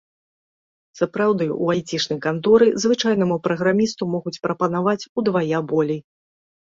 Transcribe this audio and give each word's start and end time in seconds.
Сапраўды, 0.99 1.47
у 1.65 1.67
айцішнай 1.73 2.19
канторы 2.27 2.67
звычайнаму 2.85 3.35
праграмісту 3.49 4.03
могуць 4.17 4.37
прапанаваць 4.47 5.01
удвая 5.21 5.57
болей. 5.75 6.01